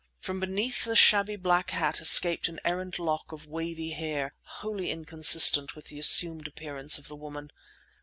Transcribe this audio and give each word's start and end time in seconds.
From 0.19 0.39
beneath 0.39 0.85
the 0.85 0.95
shabby 0.95 1.35
black 1.35 1.69
hat 1.69 1.99
escaped 2.01 2.47
an 2.47 2.59
errant 2.65 2.97
lock 2.97 3.31
of 3.31 3.45
wavy 3.45 3.91
hair 3.91 4.33
wholly 4.41 4.89
inconsistent 4.89 5.75
with 5.75 5.89
the 5.89 5.99
assumed 5.99 6.47
appearance 6.47 6.97
of 6.97 7.07
the 7.07 7.15
woman. 7.15 7.51